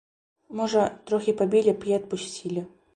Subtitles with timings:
[0.61, 0.81] Можа,
[1.11, 2.69] трохі пабілі б і адпусцілі.